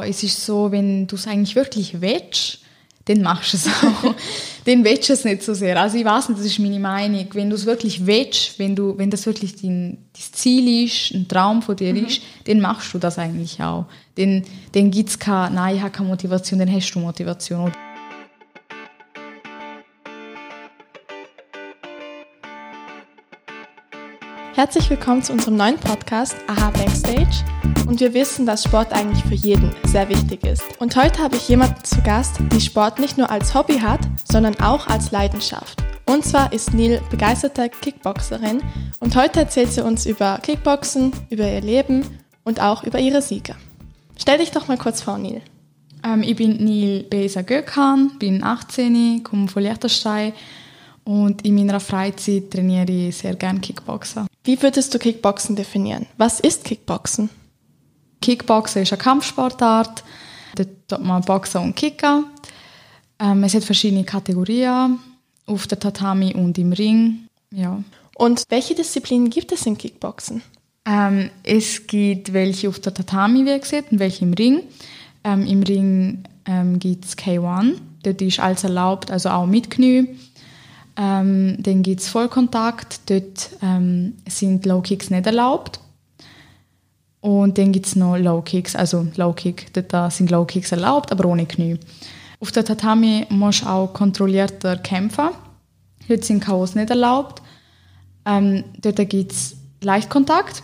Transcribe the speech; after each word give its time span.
ja, 0.00 0.08
es 0.08 0.22
ist 0.22 0.44
so, 0.44 0.70
wenn 0.70 1.06
du 1.06 1.16
es 1.16 1.26
eigentlich 1.26 1.54
wirklich 1.56 2.00
willst, 2.00 2.60
dann 3.06 3.22
machst 3.22 3.52
du 3.52 3.56
es 3.56 3.68
auch. 3.68 4.14
dann 4.64 4.84
willst 4.84 5.08
du 5.08 5.12
es 5.12 5.24
nicht 5.24 5.42
so 5.42 5.54
sehr. 5.54 5.80
Also 5.80 5.96
ich 5.96 6.04
weiß 6.04 6.28
nicht, 6.28 6.40
das 6.40 6.46
ist 6.46 6.58
meine 6.58 6.80
Meinung. 6.80 7.26
Wenn 7.32 7.50
du 7.50 7.56
es 7.56 7.64
wirklich 7.64 8.04
willst, 8.04 8.58
wenn, 8.58 8.74
du, 8.74 8.98
wenn 8.98 9.10
das 9.10 9.24
wirklich 9.26 9.54
dein, 9.56 9.98
dein 10.12 10.32
Ziel 10.32 10.84
ist, 10.84 11.12
ein 11.12 11.28
Traum 11.28 11.62
von 11.62 11.76
dir 11.76 11.94
mhm. 11.94 12.06
ist, 12.06 12.20
dann 12.44 12.60
machst 12.60 12.92
du 12.92 12.98
das 12.98 13.18
eigentlich 13.18 13.62
auch. 13.62 13.86
Dann, 14.16 14.42
dann 14.72 14.90
gibt 14.90 15.10
es 15.10 15.18
keine, 15.18 15.54
nein, 15.54 15.76
ich 15.76 15.82
habe 15.82 15.92
keine 15.92 16.08
Motivation, 16.08 16.58
dann 16.58 16.72
hast 16.72 16.90
du 16.90 16.98
Motivation. 16.98 17.72
Herzlich 24.56 24.88
willkommen 24.88 25.22
zu 25.22 25.34
unserem 25.34 25.56
neuen 25.56 25.76
Podcast 25.76 26.34
Aha 26.46 26.70
Backstage. 26.70 27.44
Und 27.86 28.00
wir 28.00 28.14
wissen, 28.14 28.46
dass 28.46 28.64
Sport 28.64 28.90
eigentlich 28.90 29.22
für 29.24 29.34
jeden 29.34 29.70
sehr 29.84 30.08
wichtig 30.08 30.44
ist. 30.44 30.62
Und 30.80 30.96
heute 30.96 31.22
habe 31.22 31.36
ich 31.36 31.46
jemanden 31.46 31.84
zu 31.84 32.00
Gast, 32.00 32.38
die 32.54 32.62
Sport 32.62 32.98
nicht 32.98 33.18
nur 33.18 33.28
als 33.28 33.54
Hobby 33.54 33.80
hat, 33.80 34.00
sondern 34.24 34.58
auch 34.60 34.86
als 34.86 35.10
Leidenschaft. 35.10 35.84
Und 36.06 36.24
zwar 36.24 36.54
ist 36.54 36.72
Neil 36.72 37.02
begeisterte 37.10 37.68
Kickboxerin 37.68 38.62
und 38.98 39.14
heute 39.14 39.40
erzählt 39.40 39.72
sie 39.72 39.84
uns 39.84 40.06
über 40.06 40.38
Kickboxen, 40.38 41.12
über 41.28 41.46
ihr 41.46 41.60
Leben 41.60 42.06
und 42.42 42.58
auch 42.58 42.82
über 42.82 42.98
ihre 42.98 43.20
Siege. 43.20 43.56
Stell 44.16 44.38
dich 44.38 44.52
doch 44.52 44.68
mal 44.68 44.78
kurz 44.78 45.02
vor, 45.02 45.18
Neil. 45.18 45.42
Ähm, 46.02 46.22
ich 46.22 46.36
bin 46.36 46.64
Neil 46.64 47.02
Besa 47.02 47.42
Gökhan, 47.42 48.12
bin 48.18 48.42
18, 48.42 49.22
komme 49.22 49.48
von 49.48 49.62
Liechtenstein 49.62 50.32
und 51.04 51.44
in 51.44 51.56
meiner 51.56 51.78
Freizeit 51.78 52.50
trainiere 52.50 52.90
ich 52.90 53.18
sehr 53.18 53.34
gerne 53.34 53.60
Kickboxen. 53.60 54.26
Wie 54.46 54.62
würdest 54.62 54.94
du 54.94 55.00
Kickboxen 55.00 55.56
definieren? 55.56 56.06
Was 56.18 56.38
ist 56.38 56.62
Kickboxen? 56.62 57.30
Kickboxen 58.22 58.82
ist 58.82 58.92
eine 58.92 59.02
Kampfsportart. 59.02 60.04
Dort 60.54 60.68
tut 60.86 61.02
man 61.02 61.22
Boxen 61.22 61.62
und 61.62 61.74
Kicken. 61.74 62.26
Ähm, 63.18 63.42
es 63.42 63.54
hat 63.54 63.64
verschiedene 63.64 64.04
Kategorien 64.04 65.00
auf 65.46 65.66
der 65.66 65.80
Tatami 65.80 66.32
und 66.32 66.56
im 66.58 66.72
Ring. 66.72 67.26
Ja. 67.50 67.82
Und 68.14 68.44
welche 68.48 68.76
Disziplinen 68.76 69.30
gibt 69.30 69.50
es 69.50 69.66
in 69.66 69.76
Kickboxen? 69.76 70.42
Ähm, 70.84 71.30
es 71.42 71.84
gibt 71.88 72.32
welche 72.32 72.68
auf 72.68 72.78
der 72.78 72.94
Tatami, 72.94 73.44
wie 73.44 73.58
gesagt, 73.58 73.90
und 73.90 73.98
welche 73.98 74.24
im 74.24 74.32
Ring. 74.32 74.62
Ähm, 75.24 75.44
Im 75.44 75.64
Ring 75.64 76.22
ähm, 76.46 76.78
gibt 76.78 77.04
es 77.04 77.18
K1. 77.18 77.78
Dort 78.04 78.22
ist 78.22 78.38
alles 78.38 78.62
erlaubt, 78.62 79.10
also 79.10 79.30
auch 79.30 79.46
mit 79.46 79.70
Knie. 79.70 80.16
Ähm, 80.96 81.56
dann 81.58 81.82
gibt 81.82 82.00
es 82.00 82.08
Vollkontakt, 82.08 83.00
dort 83.10 83.50
ähm, 83.62 84.14
sind 84.26 84.64
Low 84.64 84.80
Kicks 84.80 85.10
nicht 85.10 85.26
erlaubt. 85.26 85.80
Und 87.20 87.58
dann 87.58 87.72
gibt 87.72 87.86
es 87.86 87.96
noch 87.96 88.16
Low 88.16 88.40
Kicks, 88.40 88.76
also 88.76 89.06
Low 89.16 89.32
Kick, 89.32 89.72
dort 89.72 90.12
sind 90.12 90.30
Low 90.30 90.44
Kicks 90.44 90.72
erlaubt, 90.72 91.12
aber 91.12 91.28
ohne 91.28 91.44
Knie. 91.46 91.78
Auf 92.40 92.52
der 92.52 92.64
Tatami 92.64 93.26
musst 93.30 93.62
du 93.62 93.66
auch 93.66 93.92
kontrollierter 93.92 94.76
kämpfen. 94.76 95.30
Dort 96.08 96.24
sind 96.24 96.40
Chaos 96.40 96.74
nicht 96.74 96.90
erlaubt. 96.90 97.42
Ähm, 98.24 98.64
dort 98.80 98.96
gibt 99.08 99.32
es 99.32 99.56
Leichtkontakt. 99.82 100.62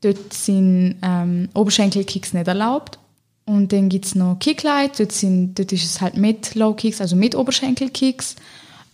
Dort 0.00 0.32
sind 0.32 0.96
ähm, 1.02 1.48
Oberschenkelkicks 1.54 2.34
nicht 2.34 2.48
erlaubt. 2.48 2.98
Und 3.46 3.72
dann 3.72 3.88
gibt 3.88 4.06
es 4.06 4.14
noch 4.14 4.38
Kicklight. 4.38 4.98
Dort, 4.98 5.12
sind, 5.12 5.54
dort 5.58 5.72
ist 5.72 5.84
es 5.84 6.00
halt 6.00 6.16
mit 6.16 6.54
Low 6.54 6.74
Kicks, 6.74 7.00
also 7.00 7.16
mit 7.16 7.34
Oberschenkelkicks 7.34 8.36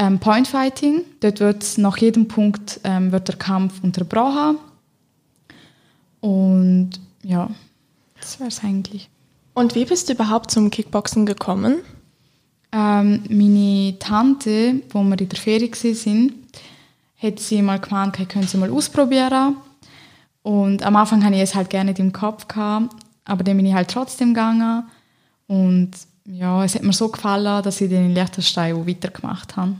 ähm, 0.02 0.18
Point 0.18 0.48
Fighting. 0.48 1.02
Dort 1.20 1.40
wird 1.40 1.78
nach 1.78 1.96
jedem 1.96 2.26
Punkt 2.26 2.80
ähm, 2.82 3.12
wird 3.12 3.28
der 3.28 3.36
Kampf 3.36 3.82
unterbrochen. 3.82 4.58
Und 6.20 6.90
ja, 7.22 7.50
das 8.20 8.40
wäre 8.40 8.48
es 8.48 8.62
eigentlich. 8.64 9.08
Und 9.54 9.74
wie 9.74 9.84
bist 9.84 10.08
du 10.08 10.14
überhaupt 10.14 10.50
zum 10.50 10.70
Kickboxen 10.70 11.26
gekommen? 11.26 11.82
Ähm, 12.72 13.22
meine 13.28 13.98
Tante, 13.98 14.82
wo 14.90 15.02
wir 15.02 15.20
in 15.20 15.28
der 15.28 15.38
Ferie 15.38 15.70
waren, 15.70 16.32
hat 17.18 17.38
sie 17.38 17.62
mal 17.62 17.78
gemeint, 17.78 18.14
okay, 18.14 18.26
können 18.26 18.48
sie 18.48 18.56
mal 18.56 18.70
ausprobieren. 18.70 19.56
Und 20.42 20.82
am 20.82 20.96
Anfang 20.96 21.24
hatte 21.24 21.36
ich 21.36 21.42
es 21.42 21.54
halt 21.54 21.70
gerne 21.70 21.90
nicht 21.90 22.00
im 22.00 22.12
Kopf, 22.12 22.48
gehabt, 22.48 22.96
aber 23.24 23.44
dann 23.44 23.56
bin 23.56 23.66
ich 23.66 23.74
halt 23.74 23.90
trotzdem 23.90 24.34
gegangen. 24.34 24.84
Und 25.46 25.90
ja, 26.24 26.64
es 26.64 26.74
hat 26.74 26.82
mir 26.82 26.92
so 26.92 27.08
gefallen, 27.08 27.62
dass 27.62 27.80
ich 27.80 27.90
dann 27.90 28.06
in 28.06 28.14
Liechtenstein 28.14 28.86
weitergemacht 28.86 29.56
habe. 29.56 29.76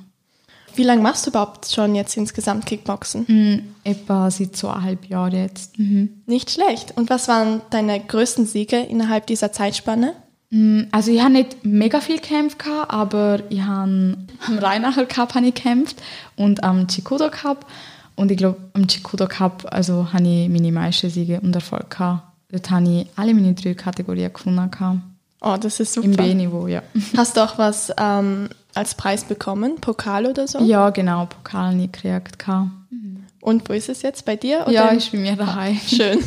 Wie 0.75 0.85
lange 0.85 1.03
machst 1.03 1.27
du 1.27 1.31
überhaupt 1.31 1.71
schon 1.71 1.95
jetzt 1.95 2.17
insgesamt 2.17 2.67
Kickboxen? 2.67 3.25
Mhm, 3.29 3.63
etwa 3.85 4.31
seit 4.31 4.57
zweieinhalb 4.57 5.07
Jahren 5.07 5.35
jetzt. 5.35 5.79
Mhm. 5.79 6.23
Nicht 6.27 6.51
schlecht. 6.51 6.97
Und 6.97 7.11
was 7.11 7.29
waren 7.29 7.63
deine 7.71 8.01
größten 8.01 8.47
Siege 8.47 8.77
innerhalb 8.77 9.27
dieser 9.27 9.53
Zeitspanne? 9.53 10.15
Mm, 10.51 10.83
also 10.91 11.11
ich 11.11 11.21
habe 11.21 11.33
nicht 11.33 11.65
mega 11.65 12.01
viel 12.01 12.17
gekämpft, 12.17 12.59
aber 12.89 13.41
ich 13.49 13.63
habe 13.63 14.17
am 14.47 14.59
Rheinacher 14.59 15.07
Cup 15.07 15.35
habe 15.35 15.47
ich 15.47 15.55
gekämpft 15.55 15.97
und 16.37 16.63
am 16.63 16.87
Chikudo 16.89 17.31
Cup. 17.31 17.67
Und 18.15 18.31
ich 18.31 18.37
glaube, 18.37 18.59
am 18.75 18.87
Chikudo 18.87 19.27
Cup 19.27 19.67
also, 19.71 20.13
habe 20.13 20.25
ich 20.25 20.49
meine 20.49 20.71
meisten 20.71 21.09
Siege 21.09 21.41
und 21.41 21.55
Erfolg 21.55 21.91
gehabt. 21.91 22.23
Dort 22.51 22.71
habe 22.71 22.87
ich 22.87 23.07
alle 23.17 23.33
meine 23.33 23.55
drei 23.55 23.73
Kategorien 23.75 24.31
gewonnen. 24.33 24.71
Gehabt. 24.71 24.99
Oh, 25.41 25.57
das 25.59 25.81
ist 25.81 25.95
super. 25.95 26.07
Im 26.07 26.17
B-Niveau, 26.17 26.67
ja. 26.69 26.83
Hast 27.17 27.37
du 27.37 27.41
auch 27.41 27.59
was 27.59 27.91
ähm, 27.99 28.49
als 28.75 28.95
Preis 28.95 29.25
bekommen? 29.25 29.77
Pokal 29.81 30.27
oder 30.27 30.47
so? 30.49 30.61
Ja, 30.61 30.91
genau, 30.91 31.27
Pokal 31.27 31.75
nie 31.75 31.91
gekriegt. 31.91 32.37
Mhm. 32.47 33.25
Und 33.41 33.69
wo 33.69 33.73
ist 33.73 33.89
es 33.89 34.03
jetzt? 34.03 34.25
Bei 34.25 34.37
dir? 34.37 34.63
Oder? 34.63 34.73
Ja, 34.73 34.87
ist 34.89 35.13
bei 35.13 35.19
mir 35.19 35.37
daheim. 35.37 35.79
Schön. 35.87 36.19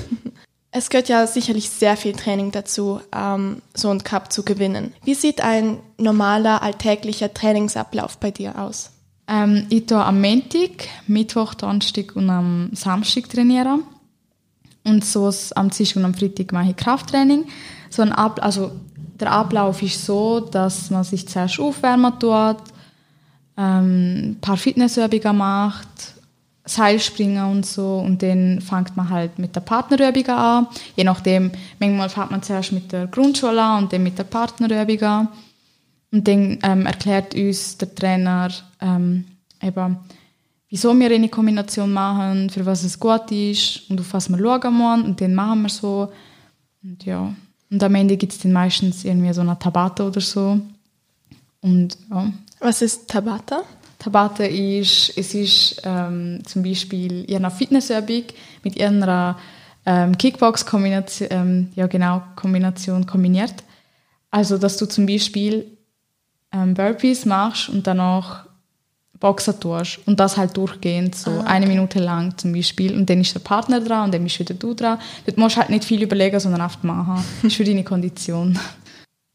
Es 0.71 0.89
gehört 0.89 1.07
ja 1.07 1.25
sicherlich 1.25 1.69
sehr 1.69 1.95
viel 1.95 2.11
Training 2.11 2.51
dazu, 2.51 2.99
ähm, 3.15 3.61
so 3.73 3.89
einen 3.89 4.03
Cup 4.03 4.33
zu 4.33 4.43
gewinnen. 4.43 4.93
Wie 5.05 5.15
sieht 5.15 5.39
ein 5.39 5.77
normaler, 5.97 6.61
alltäglicher 6.61 7.33
Trainingsablauf 7.33 8.17
bei 8.17 8.31
dir 8.31 8.59
aus? 8.59 8.91
Ähm, 9.27 9.67
ich 9.69 9.85
tue 9.85 10.03
am 10.03 10.19
Montag, 10.19 10.89
Mittwoch, 11.07 11.53
Donnerstag 11.53 12.15
und 12.15 12.29
am 12.29 12.71
Samstag 12.73 13.29
trainieren. 13.29 13.83
Und 14.83 15.03
so 15.03 15.31
am 15.55 15.69
Dienstag 15.69 15.95
und 15.97 16.05
am 16.05 16.13
Freitag 16.13 16.51
mache 16.51 16.71
ich 16.71 16.75
Krafttraining. 16.75 17.45
So 17.89 18.01
ein 18.01 18.11
Ab 18.11 18.39
also 18.43 18.71
der 19.19 19.31
Ablauf 19.31 19.81
ist 19.81 20.05
so, 20.05 20.39
dass 20.39 20.89
man 20.89 21.03
sich 21.03 21.27
zuerst 21.27 21.59
aufwärmen 21.59 22.19
tut, 22.19 22.57
ähm, 23.57 24.31
ein 24.31 24.37
paar 24.41 24.57
Fitnessübungen 24.57 25.37
macht, 25.37 25.87
Seilspringen 26.65 27.45
und 27.45 27.65
so 27.65 27.99
und 27.99 28.23
dann 28.23 28.59
fängt 28.59 28.97
man 28.97 29.09
halt 29.09 29.37
mit 29.37 29.55
der 29.55 29.61
Partnerübung 29.61 30.27
an. 30.27 30.67
Je 30.95 31.03
nachdem, 31.03 31.51
manchmal 31.79 32.09
fängt 32.09 32.31
man 32.31 32.41
zuerst 32.43 32.71
mit 32.71 32.91
der 32.91 33.07
Grundschule 33.07 33.61
an 33.61 33.83
und 33.83 33.93
dann 33.93 34.03
mit 34.03 34.17
der 34.17 34.23
Partnerübung 34.23 35.01
an. 35.03 35.27
Und 36.11 36.27
dann 36.27 36.59
ähm, 36.63 36.85
erklärt 36.85 37.35
uns 37.35 37.77
der 37.77 37.93
Trainer 37.93 38.49
ähm, 38.81 39.25
eben, 39.61 39.97
wieso 40.69 40.97
wir 40.97 41.11
eine 41.11 41.29
Kombination 41.29 41.91
machen, 41.91 42.49
für 42.49 42.65
was 42.65 42.83
es 42.83 42.99
gut 42.99 43.31
ist 43.31 43.89
und 43.89 43.99
auf 43.99 44.13
was 44.13 44.29
wir 44.29 44.37
schauen 44.37 44.77
müssen. 44.77 45.05
Und 45.05 45.21
dann 45.21 45.35
machen 45.35 45.61
wir 45.63 45.69
so. 45.69 46.11
Und 46.83 47.05
ja, 47.05 47.33
und 47.75 47.83
am 47.83 47.93
Ende 47.93 48.15
gibt 48.15 48.31
es 48.31 48.39
dann 48.39 48.53
meistens 48.53 49.03
irgendwie 49.03 49.33
so 49.33 49.41
eine 49.41 49.59
Tabata 49.59 50.07
oder 50.07 50.21
so. 50.21 50.61
Und 51.59 51.97
ja. 52.09 52.31
Was 52.61 52.81
ist 52.81 53.09
Tabata? 53.09 53.63
Tabata 53.99 54.45
ist, 54.45 55.11
es 55.17 55.33
ist 55.33 55.81
ähm, 55.83 56.39
zum 56.45 56.63
Beispiel 56.63 57.29
ihre 57.29 57.51
Fitnessübung 57.51 58.23
mit 58.63 58.77
ihrer 58.77 59.37
ähm, 59.85 60.17
Kickbox-Kombination, 60.17 61.27
ähm, 61.31 61.69
ja 61.75 61.87
genau, 61.87 62.23
Kombination 62.37 63.05
kombiniert. 63.05 63.55
Also, 64.31 64.57
dass 64.57 64.77
du 64.77 64.85
zum 64.85 65.05
Beispiel 65.05 65.65
ähm, 66.53 66.75
Burpees 66.75 67.25
machst 67.25 67.67
und 67.67 67.87
danach 67.87 68.45
Boxen 69.25 69.59
tust 69.59 69.97
und 70.05 70.19
das 70.19 70.37
halt 70.37 70.55
durchgehend, 70.55 71.15
so 71.15 71.31
ah, 71.31 71.39
okay. 71.39 71.47
eine 71.47 71.65
Minute 71.65 71.97
lang 71.97 72.37
zum 72.37 72.53
Beispiel 72.53 72.95
und 72.95 73.09
dann 73.09 73.21
ist 73.21 73.33
der 73.33 73.39
Partner 73.39 73.81
dran 73.81 74.05
und 74.05 74.13
dann 74.13 74.23
bist 74.23 74.37
wieder 74.37 74.53
du 74.53 74.75
dran. 74.75 74.99
Dort 75.25 75.39
musst 75.39 75.55
du 75.55 75.61
halt 75.61 75.71
nicht 75.71 75.83
viel 75.83 76.03
überlegen, 76.03 76.39
sondern 76.39 76.61
einfach 76.61 76.83
machen. 76.83 77.25
Das 77.41 77.51
ist 77.51 77.57
für 77.57 77.63
deine 77.63 77.83
Kondition. 77.83 78.59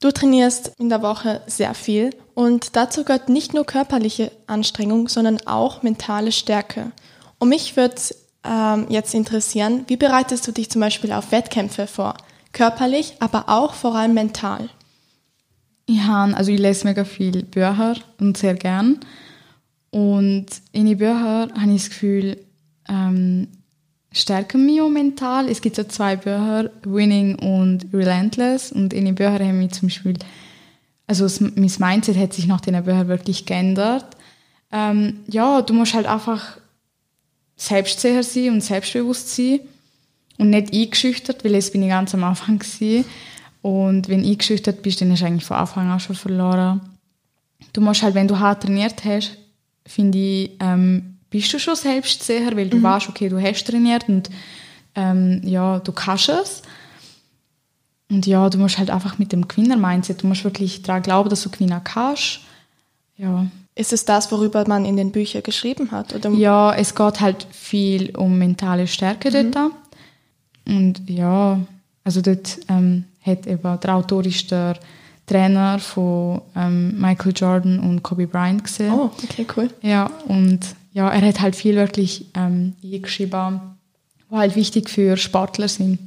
Du 0.00 0.12
trainierst 0.12 0.75
in 0.79 0.91
der 0.91 1.03
Woche 1.03 1.41
sehr 1.49 1.75
viel 1.75 2.14
und 2.35 2.76
dazu 2.76 3.03
gehört 3.03 3.29
nicht 3.29 3.53
nur 3.53 3.67
körperliche 3.67 4.31
Anstrengung, 4.47 5.09
sondern 5.09 5.44
auch 5.44 5.82
mentale 5.82 6.31
Stärke. 6.31 6.93
Und 7.41 7.49
mich 7.49 7.76
würde 7.76 7.97
ähm, 8.44 8.87
jetzt 8.91 9.12
interessieren, 9.12 9.85
wie 9.88 9.97
bereitest 9.97 10.47
du 10.47 10.53
dich 10.53 10.70
zum 10.70 10.82
Beispiel 10.82 11.11
auf 11.11 11.32
Wettkämpfe 11.32 11.88
vor? 11.88 12.14
Körperlich, 12.53 13.14
aber 13.19 13.49
auch 13.49 13.75
vor 13.75 13.97
allem 13.97 14.14
mental. 14.14 14.69
Ich, 15.87 16.00
habe, 16.00 16.37
also 16.37 16.53
ich 16.53 16.61
lese 16.61 16.87
mega 16.87 17.03
viel 17.03 17.43
Bücher 17.43 17.97
und 18.20 18.38
sehr 18.38 18.55
gern. 18.55 19.00
Und 19.90 20.46
in 20.72 20.87
den 20.87 20.98
Büchern 20.98 21.52
habe 21.60 21.72
ich 21.72 21.82
das 21.82 21.90
Gefühl, 21.90 22.38
ähm, 22.88 23.48
stärken 24.12 24.66
mich 24.66 24.81
auch 24.81 24.88
mental. 24.88 25.48
Es 25.48 25.60
gibt 25.60 25.76
so 25.76 25.84
zwei 25.84 26.16
Bücher, 26.16 26.70
Winning 26.84 27.37
und 27.37 27.87
Relentless. 27.92 28.72
Und 28.72 28.92
in 28.92 29.04
den 29.04 29.14
Büchern 29.14 29.40
haben 29.40 29.58
mich 29.58 29.72
zum 29.72 29.88
Beispiel, 29.88 30.14
also 31.06 31.26
mein 31.40 31.72
Mindset 31.78 32.16
hat 32.16 32.32
sich 32.32 32.46
nach 32.46 32.60
den 32.60 32.82
Büchern 32.84 33.08
wirklich 33.08 33.46
geändert. 33.46 34.06
Ähm, 34.72 35.20
ja, 35.26 35.62
du 35.62 35.75
musst 35.75 35.94
halt 35.94 36.06
einfach 36.06 36.58
selbstsicher 37.56 38.22
sein 38.22 38.50
und 38.50 38.60
selbstbewusst 38.62 39.34
sein 39.34 39.60
und 40.38 40.50
nicht 40.50 40.72
eingeschüchtert, 40.72 41.44
weil 41.44 41.52
das 41.52 41.70
bin 41.70 41.82
ich 41.82 41.90
ganz 41.90 42.14
am 42.14 42.25
Anfang 42.25 42.58
gewesen. 42.58 43.04
Und 43.62 44.08
wenn 44.08 44.22
du 44.22 44.28
eingeschüchtert 44.28 44.82
bist, 44.82 45.00
dann 45.00 45.10
hast 45.10 45.20
du 45.20 45.26
eigentlich 45.26 45.44
von 45.44 45.58
Anfang 45.58 45.90
an 45.90 46.00
schon 46.00 46.16
verloren. 46.16 46.81
Du 47.72 47.81
musst 47.81 48.02
halt, 48.02 48.14
wenn 48.14 48.28
du 48.28 48.38
hart 48.38 48.62
trainiert 48.62 49.04
hast, 49.04 49.37
finde 49.90 50.19
ich, 50.19 50.50
ähm, 50.60 51.16
bist 51.31 51.52
du 51.52 51.58
schon 51.58 51.76
selbstsicher, 51.76 52.56
weil 52.56 52.69
du 52.69 52.78
mhm. 52.78 52.82
weißt, 52.84 53.08
okay, 53.08 53.28
du 53.28 53.40
hast 53.40 53.64
trainiert 53.64 54.08
und 54.08 54.31
ähm, 54.94 55.40
ja, 55.44 55.78
du 55.81 55.92
kannst 55.92 56.28
es. 56.28 56.62
Und 58.10 58.26
ja, 58.26 58.48
du 58.50 58.58
musst 58.58 58.78
halt 58.78 58.90
einfach 58.90 59.19
mit 59.19 59.32
dem 59.32 59.46
Gewinner-Mindset, 59.46 60.22
du 60.22 60.26
musst 60.26 60.44
wirklich 60.44 60.82
daran 60.82 61.02
glauben, 61.02 61.31
dass 61.31 61.42
du 61.42 61.50
gewinnen 61.50 61.81
kannst. 61.84 62.40
Ja. 63.16 63.46
Ist 63.76 63.92
es 63.92 64.04
das, 64.04 64.32
worüber 64.32 64.66
man 64.66 64.84
in 64.84 64.96
den 64.96 65.12
Büchern 65.12 65.42
geschrieben 65.42 65.92
hat? 65.92 66.14
Oder? 66.14 66.31
Ja, 66.31 66.75
es 66.75 66.94
geht 66.94 67.20
halt 67.20 67.46
viel 67.50 68.16
um 68.16 68.37
mentale 68.38 68.87
Stärke 68.87 69.31
mhm. 69.31 69.52
dort. 69.52 69.72
Und 70.66 71.08
ja, 71.08 71.60
also 72.04 72.20
dort 72.20 72.58
ähm, 72.69 73.04
hat 73.22 73.46
eben 73.46 73.81
der 73.81 73.94
Autor 73.94 74.25
ist 74.25 74.50
der 74.50 74.78
Trainer 75.31 75.79
von 75.79 76.43
ähm, 76.56 77.00
Michael 77.00 77.32
Jordan 77.35 77.79
und 77.79 78.03
Kobe 78.03 78.27
Bryant 78.27 78.65
gesehen. 78.65 78.93
Oh, 78.93 79.11
okay, 79.23 79.47
cool. 79.56 79.71
Ja, 79.81 80.11
und 80.27 80.61
ja, 80.93 81.09
er 81.09 81.21
hat 81.29 81.41
halt 81.41 81.55
viel 81.55 81.77
wirklich 81.77 82.27
ähm, 82.35 82.75
geschrieben, 82.82 83.61
die 84.29 84.35
halt 84.35 84.56
wichtig 84.56 84.91
für 84.91 85.17
Sportler 85.17 85.69
sind. 85.69 86.00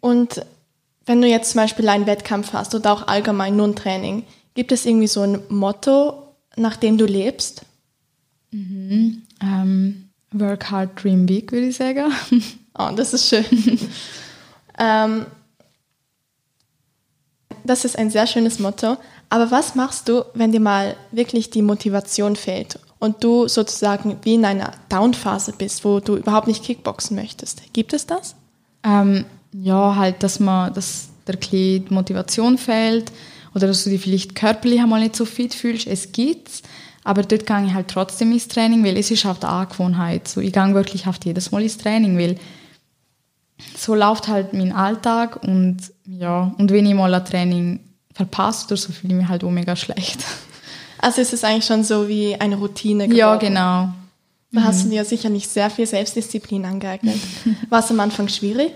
Und 0.00 0.44
wenn 1.06 1.20
du 1.20 1.26
jetzt 1.26 1.52
zum 1.52 1.62
Beispiel 1.62 1.88
einen 1.88 2.06
Wettkampf 2.06 2.52
hast 2.52 2.74
oder 2.74 2.92
auch 2.92 3.08
allgemein 3.08 3.56
nur 3.56 3.66
ein 3.66 3.74
Training, 3.74 4.22
gibt 4.54 4.70
es 4.70 4.86
irgendwie 4.86 5.08
so 5.08 5.22
ein 5.22 5.40
Motto, 5.48 6.34
nach 6.56 6.76
dem 6.76 6.98
du 6.98 7.04
lebst? 7.04 7.62
Mhm. 8.52 9.22
Ähm, 9.42 10.08
work 10.30 10.70
hard, 10.70 11.02
dream 11.02 11.26
big, 11.26 11.50
würde 11.50 11.66
ich 11.66 11.76
sagen. 11.76 12.12
Oh, 12.78 12.90
das 12.96 13.12
ist 13.12 13.28
schön. 13.28 13.44
ähm, 14.78 15.26
das 17.66 17.84
ist 17.84 17.98
ein 17.98 18.10
sehr 18.10 18.26
schönes 18.26 18.58
Motto. 18.58 18.96
Aber 19.28 19.50
was 19.50 19.74
machst 19.74 20.08
du, 20.08 20.24
wenn 20.34 20.52
dir 20.52 20.60
mal 20.60 20.96
wirklich 21.10 21.50
die 21.50 21.62
Motivation 21.62 22.36
fehlt 22.36 22.78
und 22.98 23.22
du 23.22 23.48
sozusagen 23.48 24.18
wie 24.22 24.34
in 24.34 24.44
einer 24.44 24.72
Downphase 24.88 25.52
bist, 25.56 25.84
wo 25.84 26.00
du 26.00 26.16
überhaupt 26.16 26.46
nicht 26.46 26.64
Kickboxen 26.64 27.16
möchtest? 27.16 27.62
Gibt 27.72 27.92
es 27.92 28.06
das? 28.06 28.34
Ähm, 28.84 29.24
ja, 29.52 29.96
halt, 29.96 30.22
dass 30.22 30.38
man, 30.38 30.72
dass 30.74 31.08
der 31.26 31.36
die 31.36 31.84
Motivation 31.88 32.58
fehlt 32.58 33.10
oder 33.54 33.66
dass 33.66 33.84
du 33.84 33.90
dich 33.90 34.00
vielleicht 34.00 34.34
körperlich 34.34 34.80
einmal 34.80 35.00
nicht 35.00 35.16
so 35.16 35.24
fit 35.24 35.54
fühlst. 35.54 35.86
Es 35.86 36.12
gibt's, 36.12 36.62
aber 37.04 37.22
dort 37.22 37.46
gehe 37.46 37.64
ich 37.66 37.74
halt 37.74 37.88
trotzdem 37.88 38.32
ins 38.32 38.48
Training, 38.48 38.84
weil 38.84 38.96
es 38.96 39.10
ist 39.10 39.26
auf 39.26 39.38
der 39.40 39.50
Angewohnheit. 39.50 40.28
So, 40.28 40.40
ich 40.40 40.52
gehe 40.52 40.74
wirklich 40.74 41.06
auf 41.06 41.16
jedes 41.24 41.50
Mal 41.52 41.62
ins 41.62 41.78
Training, 41.78 42.18
weil 42.18 42.36
so 43.86 43.94
läuft 43.94 44.26
halt 44.26 44.52
mein 44.52 44.72
Alltag 44.72 45.44
und 45.44 45.76
ja, 46.06 46.52
und 46.58 46.72
wenn 46.72 46.86
ich 46.86 46.94
mal 46.94 47.14
ein 47.14 47.24
Training 47.24 47.78
verpasse 48.12 48.66
oder 48.66 48.76
so, 48.76 48.92
fühle 48.92 49.14
ich 49.14 49.20
mich 49.20 49.28
halt 49.28 49.44
auch 49.44 49.50
mega 49.50 49.76
schlecht. 49.76 50.24
Also 50.98 51.20
ist 51.20 51.34
es 51.34 51.44
eigentlich 51.44 51.66
schon 51.66 51.84
so 51.84 52.08
wie 52.08 52.40
eine 52.40 52.56
Routine 52.56 53.04
geworden? 53.04 53.18
Ja, 53.18 53.36
genau. 53.36 53.90
Da 54.50 54.62
hast 54.62 54.82
du 54.82 54.86
mhm. 54.86 54.92
dir 54.92 55.04
sicher 55.04 55.28
nicht 55.28 55.48
sehr 55.48 55.68
viel 55.68 55.86
Selbstdisziplin 55.86 56.64
angeeignet. 56.64 57.18
War 57.68 57.80
es 57.80 57.90
am 57.90 58.00
Anfang 58.00 58.28
schwierig? 58.28 58.72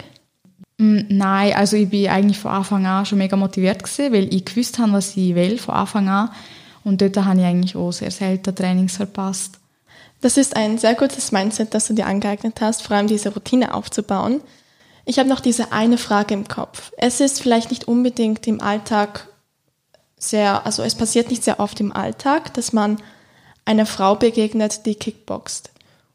Mm, 0.76 1.00
nein, 1.08 1.54
also 1.54 1.76
ich 1.76 1.88
bin 1.88 2.08
eigentlich 2.08 2.38
von 2.38 2.50
Anfang 2.50 2.84
an 2.84 3.06
schon 3.06 3.16
mega 3.16 3.36
motiviert 3.36 3.82
gewesen, 3.82 4.12
weil 4.12 4.32
ich 4.34 4.44
gewusst 4.44 4.78
habe, 4.78 4.92
was 4.92 5.16
ich 5.16 5.34
will 5.34 5.56
von 5.56 5.74
Anfang 5.74 6.10
an. 6.10 6.30
Und 6.84 7.00
dort 7.00 7.16
habe 7.16 7.40
ich 7.40 7.46
eigentlich 7.46 7.74
auch 7.74 7.90
sehr 7.90 8.10
selten 8.10 8.54
Trainings 8.54 8.96
verpasst. 8.96 9.58
Das 10.20 10.36
ist 10.36 10.54
ein 10.54 10.76
sehr 10.76 10.94
gutes 10.94 11.32
Mindset, 11.32 11.72
das 11.72 11.86
du 11.86 11.94
dir 11.94 12.06
angeeignet 12.06 12.60
hast, 12.60 12.82
vor 12.82 12.96
allem 12.98 13.06
diese 13.06 13.30
Routine 13.30 13.72
aufzubauen. 13.72 14.42
Ich 15.05 15.19
habe 15.19 15.29
noch 15.29 15.41
diese 15.41 15.73
eine 15.73 15.99
Frage 15.99 16.35
im 16.35 16.49
Kopf. 16.49 16.93
Es 16.97 17.20
ist 17.20 17.43
vielleicht 17.43 17.70
nicht 17.70 17.88
unbedingt 17.88 18.47
im 18.47 18.61
Alltag 18.61 19.29
sehr, 20.19 20.67
also 20.67 20.82
es 20.82 20.94
passiert 20.94 21.31
nicht 21.31 21.44
sehr 21.44 21.61
oft 21.61 21.81
im 21.81 21.93
Alltag, 21.93 22.55
dass 22.55 22.73
man 22.73 22.99
einer 23.64 23.87
Frau 23.87 24.14
begegnet, 24.14 24.87
die 24.87 24.94
kickboxt. 24.94 25.70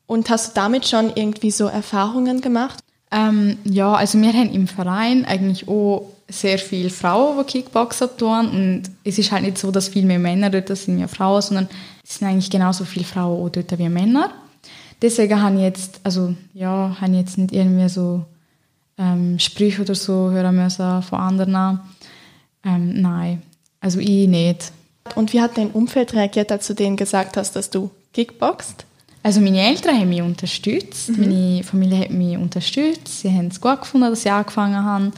Und 0.08 0.30
hast 0.30 0.50
du 0.50 0.52
damit 0.56 0.88
schon 0.88 1.12
irgendwie 1.16 1.52
so 1.52 1.66
Erfahrungen 1.66 2.42
gemacht? 2.42 2.80
Ähm, 3.12 3.58
ja, 3.64 3.94
also 3.94 4.20
wir 4.22 4.34
haben 4.34 4.52
im 4.52 4.68
Verein 4.68 5.26
eigentlich 5.26 5.68
auch 5.68 6.12
sehr 6.28 6.58
viele 6.58 6.90
Frauen, 6.90 7.46
die 7.46 7.52
Kickboxen 7.52 8.10
tun 8.18 8.50
und 8.50 8.84
es 9.04 9.20
ist 9.20 9.32
halt 9.32 9.44
nicht 9.44 9.58
so, 9.58 9.72
dass 9.72 9.90
viel 9.90 10.06
mehr 10.06 10.20
Männer 10.20 10.50
dort 10.50 10.76
sind 10.76 11.00
ja 11.00 11.08
Frauen, 11.08 11.42
sondern 11.42 11.70
es 12.04 12.16
sind 12.16 12.28
eigentlich 12.28 12.50
genauso 12.50 12.84
viele 12.84 13.06
Frauen 13.06 13.46
auch 13.46 13.50
dort 13.50 13.78
wie 13.78 13.90
Männer. 13.90 14.32
Deswegen 15.02 15.42
habe 15.42 15.56
ich 15.58 15.62
jetzt, 15.62 16.00
also 16.04 16.34
ja, 16.54 16.98
habe 17.00 17.12
ich 17.12 17.20
jetzt 17.20 17.38
nicht 17.38 17.54
irgendwie 17.54 17.90
so 17.90 18.26
ähm, 18.98 19.40
Sprüche 19.40 19.82
oder 19.82 19.96
so 19.96 20.32
hören 20.32 20.56
müssen 20.56 21.02
von 21.02 21.20
anderen. 21.20 21.80
Ähm, 22.64 23.02
nein, 23.02 23.42
also 23.80 24.00
ich 24.00 24.28
nicht. 24.28 24.72
Und 25.16 25.34
wie 25.34 25.42
hat 25.42 25.58
dein 25.58 25.72
Umfeld 25.72 26.14
reagiert, 26.14 26.52
als 26.52 26.68
du 26.68 26.74
denen 26.74 26.98
gesagt 26.98 27.38
hast, 27.38 27.56
dass 27.56 27.70
du 27.70 27.92
kickboxst? 28.14 28.86
Also 29.22 29.42
meine 29.42 29.62
Eltern 29.62 30.00
haben 30.00 30.10
mich 30.10 30.22
unterstützt, 30.22 31.10
mhm. 31.10 31.20
meine 31.20 31.64
Familie 31.64 32.00
hat 32.00 32.12
mich 32.12 32.38
unterstützt, 32.38 33.22
sie 33.22 33.30
haben 33.30 33.48
es 33.48 33.60
gut 33.60 33.82
gefunden, 33.82 34.10
dass 34.10 34.24
ich 34.24 34.32
angefangen 34.32 34.84
habe. 34.84 35.12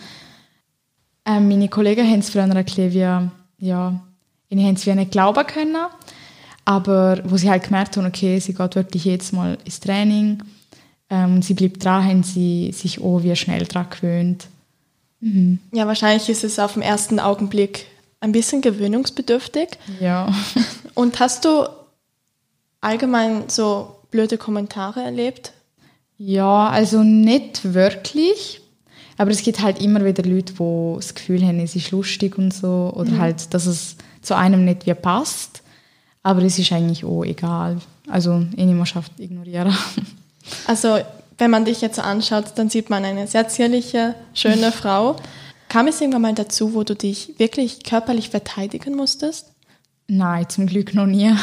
Ähm, 1.25 1.50
meine 1.50 1.68
Kollegen 1.68 2.09
haben 2.09 2.19
es 2.19 2.30
früher 2.30 2.47
bisschen 2.47 2.94
wie, 2.94 3.65
ja, 3.65 4.01
ihnen 4.50 4.65
haben 4.65 4.75
es 4.75 4.85
wie 4.85 4.95
nicht 4.95 5.12
glauben 5.12 5.45
können, 5.45 5.75
aber 6.63 7.19
wo 7.25 7.35
sie 7.35 7.50
halt 7.50 7.63
gemerkt 7.63 7.97
haben, 7.97 8.06
okay, 8.06 8.39
sie 8.39 8.53
geht 8.53 8.75
wirklich 8.75 9.03
jetzt 9.03 9.33
mal 9.33 9.57
ins 9.65 9.81
Training 9.81 10.41
ähm, 11.09 11.36
und 11.36 11.45
sie 11.45 11.54
bleibt 11.54 11.83
dran, 11.83 12.04
haben 12.04 12.24
sie 12.24 12.71
sich 12.74 13.01
auch 13.01 13.24
wie 13.24 13.36
schnell 13.36 13.65
daran 13.65 13.89
gewöhnt. 13.89 14.48
Mhm. 15.19 15.59
Ja, 15.71 15.88
wahrscheinlich 15.88 16.30
ist 16.30 16.44
es 16.44 16.59
auf 16.59 16.74
den 16.74 16.81
ersten 16.81 17.19
Augenblick 17.19 17.88
ein 18.19 18.31
bisschen 18.31 18.62
gewöhnungsbedürftig. 18.62 19.69
Ja. 20.00 20.33
Und 20.94 21.19
hast 21.19 21.45
du 21.45 21.68
allgemein 22.81 23.44
so 23.48 23.95
blöde 24.12 24.38
Kommentare 24.38 25.01
erlebt? 25.01 25.54
Ja, 26.18 26.68
also 26.69 27.04
nicht 27.04 27.74
wirklich. 27.74 28.62
Aber 29.18 29.31
es 29.31 29.42
gibt 29.42 29.62
halt 29.62 29.81
immer 29.81 30.04
wieder 30.04 30.24
Leute, 30.24 30.54
die 30.54 30.95
das 30.95 31.15
Gefühl 31.15 31.44
haben, 31.45 31.59
es 31.59 31.75
ist 31.75 31.92
lustig 31.92 32.38
und 32.38 32.54
so. 32.54 32.94
Oder 32.95 33.12
mhm. 33.12 33.19
halt, 33.19 33.54
dass 33.54 33.65
es 33.65 33.98
zu 34.21 34.36
einem 34.36 34.65
nicht 34.65 34.86
wie 34.86 34.94
passt. 34.94 35.63
Aber 36.24 36.44
es 36.44 36.59
ist 36.59 36.71
eigentlich 36.71 37.06
auch 37.06 37.24
egal. 37.24 37.77
Also 38.09 38.45
ich 38.56 38.65
muss 38.65 38.94
ignorieren. 39.18 39.75
Also 40.65 40.99
wenn 41.38 41.51
man 41.51 41.65
dich 41.65 41.81
jetzt 41.81 41.99
anschaut, 41.99 42.53
dann 42.55 42.69
sieht 42.69 42.89
man 42.89 43.05
eine 43.05 43.27
sehr 43.27 43.47
zierliche, 43.47 44.15
schöne 44.33 44.71
Frau. 44.71 45.15
Kam 45.69 45.88
es 45.88 45.99
irgendwann 45.99 46.21
mal 46.21 46.33
dazu, 46.33 46.73
wo 46.73 46.83
du 46.83 46.95
dich 46.95 47.38
wirklich 47.38 47.83
körperlich 47.83 48.29
verteidigen 48.29 48.95
musstest? 48.95 49.51
Nein, 50.07 50.47
zum 50.49 50.68
Glück 50.68 50.94
noch 50.94 51.06
nie. 51.06 51.33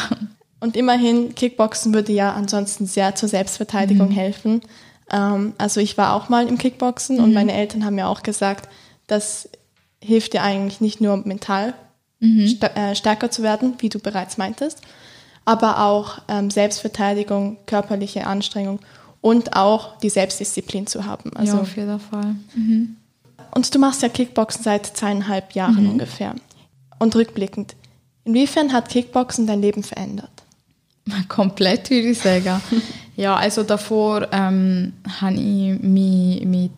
Und 0.60 0.76
immerhin, 0.76 1.34
Kickboxen 1.34 1.92
würde 1.92 2.12
ja 2.12 2.32
ansonsten 2.32 2.86
sehr 2.86 3.14
zur 3.14 3.28
Selbstverteidigung 3.28 4.08
mhm. 4.08 4.14
helfen. 4.14 4.60
Ähm, 5.12 5.52
also 5.58 5.80
ich 5.80 5.98
war 5.98 6.14
auch 6.14 6.30
mal 6.30 6.48
im 6.48 6.56
Kickboxen 6.56 7.18
mhm. 7.18 7.24
und 7.24 7.34
meine 7.34 7.52
Eltern 7.52 7.84
haben 7.84 7.96
mir 7.96 8.08
auch 8.08 8.22
gesagt, 8.22 8.68
das 9.06 9.48
hilft 10.00 10.32
dir 10.32 10.42
eigentlich 10.42 10.80
nicht 10.80 11.00
nur 11.00 11.18
mental 11.18 11.74
mhm. 12.20 12.46
st 12.48 12.62
äh, 12.62 12.94
stärker 12.94 13.30
zu 13.30 13.42
werden, 13.42 13.74
wie 13.78 13.88
du 13.88 13.98
bereits 13.98 14.38
meintest, 14.38 14.80
aber 15.44 15.84
auch 15.84 16.18
ähm, 16.28 16.50
Selbstverteidigung, 16.50 17.58
körperliche 17.66 18.26
Anstrengung 18.26 18.80
und 19.20 19.56
auch 19.56 19.98
die 19.98 20.10
Selbstdisziplin 20.10 20.86
zu 20.86 21.06
haben. 21.06 21.34
Also, 21.34 21.56
ja, 21.56 21.62
auf 21.62 21.76
jeden 21.76 22.00
Fall. 22.00 22.36
Mhm. 22.54 22.96
Und 23.52 23.74
du 23.74 23.78
machst 23.78 24.02
ja 24.02 24.08
Kickboxen 24.08 24.62
seit 24.62 24.86
zweieinhalb 24.86 25.52
Jahren 25.52 25.84
mhm. 25.84 25.90
ungefähr. 25.90 26.34
Und 26.98 27.14
rückblickend, 27.14 27.76
inwiefern 28.24 28.72
hat 28.72 28.88
Kickboxen 28.88 29.46
dein 29.46 29.60
Leben 29.60 29.82
verändert? 29.82 30.30
Komplett, 31.28 31.90
würde 31.90 32.08
ich 32.08 32.18
sagen. 32.18 32.60
ja, 33.16 33.36
also 33.36 33.62
davor 33.62 34.28
ähm, 34.32 34.94
habe 35.20 35.34
ich 35.34 35.80
mich 35.80 36.44
mit 36.44 36.72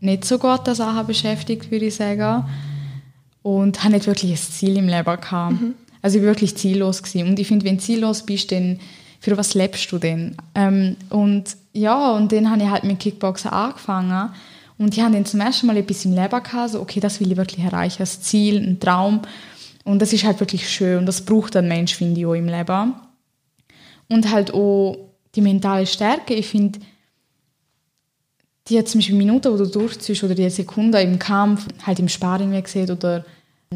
nicht 0.00 0.24
so 0.24 0.38
guten 0.38 0.74
Sachen 0.74 1.06
beschäftigt, 1.06 1.70
würde 1.70 1.86
ich 1.86 1.94
sagen. 1.94 2.44
Und 3.42 3.82
habe 3.82 3.94
nicht 3.94 4.06
wirklich 4.06 4.32
ein 4.32 4.36
Ziel 4.36 4.76
im 4.76 4.88
Leben 4.88 5.20
gehabt. 5.20 5.60
Mhm. 5.60 5.74
Also 6.02 6.18
ich 6.18 6.24
war 6.24 6.32
wirklich 6.32 6.56
ziellos. 6.56 7.02
Gewesen. 7.02 7.28
Und 7.28 7.38
ich 7.38 7.46
finde, 7.46 7.64
wenn 7.64 7.78
du 7.78 7.82
ziellos 7.82 8.24
bist, 8.24 8.52
dann 8.52 8.78
für 9.20 9.36
was 9.36 9.54
lebst 9.54 9.90
du 9.92 9.98
denn? 9.98 10.36
Ähm, 10.54 10.96
und 11.08 11.56
ja, 11.72 12.12
und 12.12 12.32
dann 12.32 12.50
habe 12.50 12.62
ich 12.62 12.68
halt 12.68 12.84
mit 12.84 12.98
Kickboxen 12.98 13.50
angefangen. 13.50 14.30
Und 14.78 14.96
ich 14.96 15.02
habe 15.02 15.14
dann 15.14 15.24
zum 15.24 15.40
ersten 15.40 15.68
Mal 15.68 15.76
etwas 15.76 16.04
im 16.04 16.12
Leben 16.12 16.42
gehabt, 16.42 16.70
so, 16.70 16.80
okay, 16.80 16.98
das 16.98 17.20
will 17.20 17.30
ich 17.30 17.36
wirklich 17.36 17.64
erreichen, 17.64 18.02
ein 18.02 18.06
Ziel, 18.06 18.56
ein 18.56 18.80
Traum. 18.80 19.22
Und 19.84 20.02
das 20.02 20.12
ist 20.12 20.24
halt 20.24 20.40
wirklich 20.40 20.68
schön 20.68 20.98
und 20.98 21.06
das 21.06 21.24
braucht 21.24 21.56
ein 21.56 21.68
Mensch, 21.68 21.94
finde 21.94 22.20
ich, 22.20 22.26
auch 22.26 22.34
im 22.34 22.48
Leben. 22.48 22.94
Und 24.08 24.30
halt 24.30 24.52
auch 24.52 24.96
die 25.34 25.40
mentale 25.40 25.86
Stärke. 25.86 26.34
Ich 26.34 26.48
finde, 26.48 26.80
die 28.68 28.82
zum 28.84 29.00
Beispiel 29.00 29.16
Minuten, 29.16 29.52
wo 29.52 29.56
du 29.56 29.66
durchziehst 29.66 30.22
oder 30.22 30.34
die 30.34 30.50
Sekunden 30.50 30.94
im 30.94 31.18
Kampf, 31.18 31.66
halt 31.84 31.98
im 31.98 32.08
Sparring, 32.08 32.52
wie 32.52 32.62
gesagt, 32.62 32.90
oder 32.90 33.24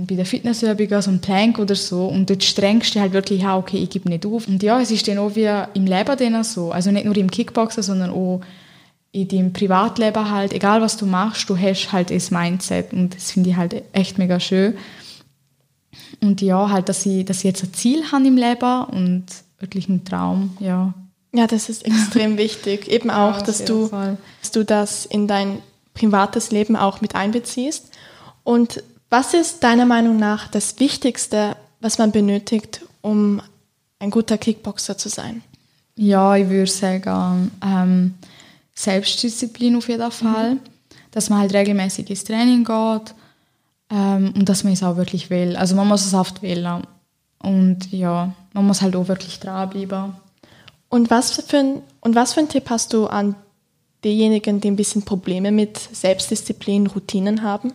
bei 0.05 0.15
der 0.15 0.27
Fitnessübung, 0.27 1.01
so 1.01 1.11
ein 1.11 1.21
Plank 1.21 1.59
oder 1.59 1.75
so. 1.75 2.07
Und 2.07 2.29
dort 2.29 2.45
strengst 2.45 2.95
du 2.95 3.01
halt 3.01 3.13
wirklich 3.13 3.47
auch, 3.47 3.59
okay, 3.59 3.79
ich 3.79 3.91
gebe 3.91 4.09
nicht 4.09 4.27
auf. 4.27 4.47
Und 4.49 4.63
ja, 4.63 4.81
es 4.81 4.91
ist 4.91 5.09
dann 5.09 5.19
auch 5.19 5.35
wie 5.35 5.49
im 5.75 5.87
Leben 5.87 6.17
dann 6.19 6.45
so. 6.45 6.73
Also 6.73 6.91
nicht 6.91 7.07
nur 7.07 7.17
im 7.17 7.31
Kickboxen, 7.31 7.83
sondern 7.83 8.11
auch 8.11 8.41
in 9.13 9.29
deinem 9.29 9.53
Privatleben 9.53 10.31
halt, 10.31 10.53
egal 10.53 10.83
was 10.83 10.99
du 10.99 11.07
machst, 11.07 11.49
du 11.49 11.57
hast 11.57 11.91
halt 11.93 12.11
das 12.11 12.31
Mindset 12.31 12.93
und 12.93 13.15
das 13.15 13.31
finde 13.31 13.51
ich 13.51 13.57
halt 13.57 13.83
echt 13.93 14.19
mega 14.19 14.39
schön. 14.39 14.75
Und 16.21 16.43
ja, 16.43 16.69
halt, 16.69 16.89
dass 16.91 17.07
ich, 17.07 17.25
dass 17.25 17.39
ich 17.39 17.45
jetzt 17.45 17.65
ein 17.65 17.73
Ziel 17.73 18.13
habe 18.13 18.27
im 18.27 18.37
Leben 18.37 18.85
und 18.85 19.25
wirklich 19.59 19.89
einen 19.89 20.05
Traum, 20.05 20.57
ja. 20.61 20.93
Ja, 21.35 21.47
das 21.47 21.69
ist 21.69 21.85
extrem 21.87 22.37
wichtig. 22.39 22.89
Eben 22.89 23.11
auch, 23.11 23.39
ja, 23.39 23.43
dass, 23.43 23.65
du, 23.65 23.89
dass 23.89 24.51
du 24.53 24.65
das 24.65 25.07
in 25.07 25.27
dein 25.27 25.59
privates 25.95 26.51
Leben 26.51 26.77
auch 26.77 27.01
mit 27.01 27.15
einbeziehst. 27.15 27.91
Und 28.45 28.83
was 29.11 29.35
ist 29.35 29.63
deiner 29.63 29.87
Meinung 29.87 30.17
nach 30.17 30.49
das 30.49 30.79
Wichtigste, 30.81 31.57
was 31.81 31.99
man 31.99 32.13
benötigt, 32.13 32.83
um 33.03 33.41
ein 33.99 34.11
guter 34.11 34.39
Kickboxer 34.39 34.99
zu 34.99 35.09
sein? 35.09 35.43
Ja, 35.95 36.37
ich 36.37 36.49
würde 36.49 36.71
sagen, 36.71 37.51
ähm, 37.65 38.15
Selbstdisziplin 38.75 39.77
auf 39.77 39.89
jeden 39.89 40.11
Fall, 40.11 40.55
mhm. 40.55 40.61
dass 41.11 41.31
man 41.31 41.41
halt 41.41 41.55
regelmäßig 41.55 42.11
ins 42.11 42.25
Training 42.25 42.65
geht 42.65 43.15
ähm, 43.91 44.35
und 44.37 44.49
dass 44.49 44.65
man 44.65 44.75
es 44.75 44.83
auch 44.83 44.97
wirklich 44.97 45.31
will. 45.31 45.57
Also 45.57 45.75
man 45.75 45.89
muss 45.89 46.05
es 46.05 46.13
oft 46.13 46.43
wählen 46.43 46.83
und 47.39 47.91
ja, 47.93 48.35
man 48.53 48.67
muss 48.67 48.83
halt 48.83 48.97
auch 48.97 49.09
wirklich 49.09 49.41
dranbleiben. 49.41 50.15
Und 50.89 51.11
was 51.11 51.33
für 51.33 51.59
ein, 51.59 51.83
und 52.01 52.15
was 52.15 52.35
für 52.35 52.41
einen 52.41 52.49
Tipp 52.49 52.69
hast 52.69 52.93
du 52.93 53.07
an 53.07 53.35
diejenigen, 54.05 54.61
die 54.61 54.71
ein 54.71 54.77
bisschen 54.77 55.03
Probleme 55.03 55.51
mit 55.51 55.79
Selbstdisziplin, 55.79 56.87
Routinen 56.87 57.43
haben? 57.43 57.73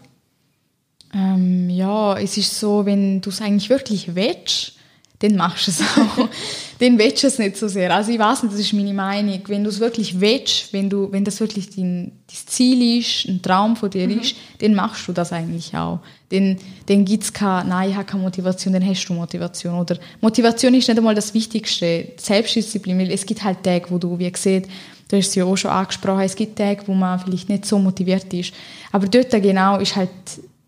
Ähm, 1.14 1.70
ja, 1.70 2.18
es 2.18 2.38
ist 2.38 2.60
so, 2.60 2.86
wenn 2.86 3.22
du 3.22 3.30
es 3.30 3.42
eigentlich 3.42 3.70
wirklich 3.70 4.16
willst, 4.16 4.74
dann 5.22 5.36
machst 5.36 5.68
du 5.68 5.72
es 5.72 5.82
auch. 5.82 6.28
dann 6.80 6.98
willst 6.98 7.24
du 7.24 7.28
es 7.28 7.38
nicht 7.38 7.56
so 7.58 7.68
sehr. 7.68 7.94
Also 7.94 8.12
ich 8.12 8.18
weiß 8.18 8.44
nicht, 8.44 8.54
das 8.54 8.62
ist 8.62 8.74
meine 8.74 8.94
Meinung. 8.94 9.40
Wenn 9.46 9.64
du 9.64 9.70
es 9.70 9.80
wirklich 9.80 10.20
willst, 10.20 10.74
wenn, 10.74 10.90
du, 10.90 11.12
wenn 11.12 11.24
das 11.24 11.40
wirklich 11.40 11.70
dein, 11.70 12.06
dein 12.06 12.48
Ziel 12.48 13.00
ist, 13.00 13.26
ein 13.26 13.42
Traum 13.42 13.76
von 13.76 13.90
dir 13.90 14.08
mhm. 14.08 14.20
ist, 14.20 14.36
dann 14.60 14.74
machst 14.74 15.08
du 15.08 15.14
das 15.14 15.32
eigentlich 15.32 15.76
auch. 15.76 16.00
Dann, 16.30 16.58
dann 16.88 17.06
gibt 17.06 17.24
es 17.24 17.34
keine, 17.34 17.70
nein, 17.70 17.92
ich 17.92 17.96
habe 17.96 18.06
keine 18.06 18.24
Motivation, 18.24 18.74
dann 18.74 18.86
hast 18.86 19.06
du 19.06 19.14
Motivation. 19.14 19.76
Oder 19.80 19.98
Motivation 20.22 20.74
ist 20.74 20.88
nicht 20.88 20.98
einmal 20.98 21.16
das 21.16 21.34
Wichtigste. 21.34 22.08
Selbstdisziplin, 22.18 22.98
weil 22.98 23.12
es 23.12 23.26
gibt 23.26 23.44
halt 23.44 23.64
Tage, 23.64 23.86
wo 23.90 24.00
du, 24.00 24.18
wie 24.18 24.32
gesagt, 24.32 24.68
du 25.08 25.18
hast 25.18 25.28
es 25.28 25.36
ja 25.36 25.46
auch 25.46 25.58
schon 25.58 25.72
angesprochen, 25.72 26.22
es 26.22 26.36
gibt 26.36 26.58
Tage, 26.58 26.82
wo 26.88 26.94
man 26.94 27.20
vielleicht 27.20 27.50
nicht 27.50 27.66
so 27.66 27.78
motiviert 27.78 28.34
ist. 28.34 28.54
Aber 28.92 29.08
dort 29.08 29.30
genau 29.30 29.78
ist 29.78 29.96
halt 29.96 30.10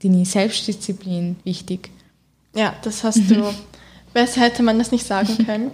deine 0.04 0.26
Selbstdisziplin 0.26 1.38
wichtig. 1.44 1.90
Ja, 2.56 2.76
das 2.84 3.04
hast 3.04 3.30
du 3.30 3.54
Besser 4.14 4.42
hätte 4.42 4.64
man 4.64 4.78
das 4.78 4.92
nicht 4.92 5.06
sagen 5.06 5.38
können. 5.46 5.72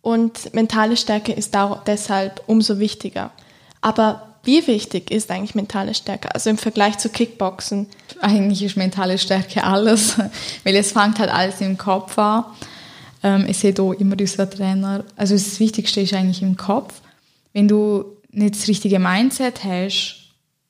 Und 0.00 0.54
mentale 0.54 0.96
Stärke 0.96 1.32
ist 1.32 1.56
deshalb 1.86 2.42
umso 2.46 2.78
wichtiger. 2.78 3.32
Aber 3.80 4.36
wie 4.44 4.66
wichtig 4.66 5.10
ist 5.10 5.30
eigentlich 5.30 5.54
mentale 5.54 5.94
Stärke? 5.94 6.32
Also 6.34 6.48
im 6.50 6.58
Vergleich 6.58 6.98
zu 6.98 7.08
Kickboxen? 7.08 7.88
Eigentlich 8.20 8.62
ist 8.62 8.76
mentale 8.76 9.18
Stärke 9.18 9.64
alles, 9.64 10.16
weil 10.64 10.76
es 10.76 10.92
fängt 10.92 11.18
halt 11.18 11.30
alles 11.30 11.60
im 11.60 11.76
Kopf 11.76 12.16
an. 12.18 12.44
Ähm, 13.22 13.46
ich 13.48 13.58
sehe 13.58 13.74
hier 13.74 14.00
immer 14.00 14.18
unseren 14.18 14.50
Trainer. 14.50 15.04
Also 15.16 15.34
das 15.34 15.58
Wichtigste 15.58 16.00
ist 16.00 16.14
eigentlich 16.14 16.42
im 16.42 16.56
Kopf. 16.56 17.02
Wenn 17.52 17.66
du 17.66 18.04
nicht 18.30 18.54
das 18.54 18.68
richtige 18.68 19.00
Mindset 19.00 19.64
hast 19.64 20.16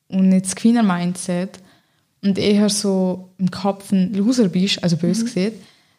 und 0.09 0.31
nicht 0.31 0.47
das 0.47 0.57
Gewinner-Mindset 0.57 1.59
und 2.26 2.38
eher 2.38 2.68
so 2.68 3.30
im 3.38 3.50
Kopf 3.50 3.92
ein 3.92 4.12
Loser 4.14 4.49
bist, 4.49 4.83
also 4.83 4.97
bös 4.97 5.21
mhm. 5.21 5.25
gesehen, 5.25 5.52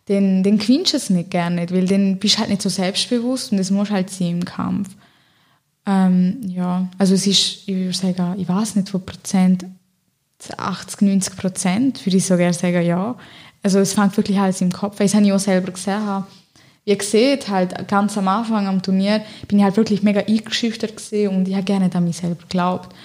dann, 0.07 0.43
dann 0.43 0.57
gewinnst 0.57 0.93
du 0.93 0.98
es 0.98 1.10
nicht 1.10 1.31
gerne 1.31 1.57
nicht, 1.57 1.74
weil 1.74 1.86
dann 1.86 2.17
bist 2.17 2.36
du 2.36 2.39
halt 2.39 2.50
nicht 2.50 2.62
so 2.62 2.69
selbstbewusst 2.69 3.51
und 3.51 3.57
das 3.57 3.72
muss 3.72 3.89
halt 3.89 4.10
sein 4.10 4.29
im 4.29 4.46
Kampf. 4.46 4.89
Ähm, 5.86 6.41
ja, 6.48 6.88
also 6.98 7.13
es 7.13 7.27
ist, 7.27 7.67
ich 7.67 7.75
würde 7.75 7.93
sagen, 7.93 8.39
ich 8.39 8.48
weiß 8.48 8.75
nicht, 8.75 8.89
von 8.89 9.05
Prozent, 9.05 9.65
80, 10.55 11.01
90 11.01 11.38
Prozent 11.38 12.05
würde 12.05 12.17
ich 12.17 12.25
sogar 12.25 12.53
sagen, 12.53 12.86
ja. 12.86 13.15
Also 13.63 13.79
es 13.79 13.93
fängt 13.93 14.15
wirklich 14.15 14.38
alles 14.39 14.62
im 14.62 14.72
Kopf, 14.72 15.00
weil 15.00 15.07
ich 15.07 15.13
es 15.13 15.31
auch 15.31 15.39
selber 15.39 15.72
gesehen 15.72 16.05
habe. 16.05 16.27
Wie 16.86 16.91
ihr 16.91 17.01
seht, 17.01 17.50
halt 17.50 17.88
ganz 17.88 18.17
am 18.17 18.27
Anfang 18.27 18.67
am 18.67 18.81
Turnier 18.81 19.22
bin 19.48 19.60
ich 19.60 19.63
halt 19.65 19.75
wirklich 19.75 20.03
mega 20.03 20.22
eingeschüchtert 20.22 20.96
gesehen 20.96 21.36
und 21.36 21.48
ich 21.48 21.55
habe 21.55 21.63
gerne 21.63 21.89
an 21.93 22.03
mich 22.03 22.17
selber 22.17 22.36
geglaubt. 22.36 22.96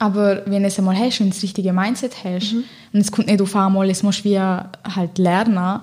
Aber 0.00 0.42
wenn 0.46 0.62
du 0.62 0.68
es 0.68 0.78
einmal 0.78 0.98
hast, 0.98 1.20
wenn 1.20 1.28
du 1.28 1.34
das 1.34 1.42
richtige 1.42 1.74
Mindset 1.74 2.24
hast 2.24 2.54
mhm. 2.54 2.64
und 2.92 3.00
es 3.00 3.12
kommt 3.12 3.28
nicht 3.28 3.42
auf 3.42 3.54
einmal, 3.54 3.88
es 3.90 4.02
musst 4.02 4.20
du 4.20 4.30
wie 4.30 4.40
halt 4.40 5.18
lernen, 5.18 5.80